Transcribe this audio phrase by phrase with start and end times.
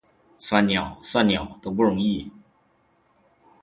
[0.39, 2.31] 算鸟，算鸟，都不容易！